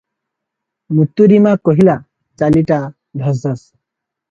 [0.99, 1.97] ମୁତୁରୀମା କହିଲା,
[2.43, 2.81] ଚାଲିଟା
[3.23, 3.71] ଧସ୍ ଧସ୍।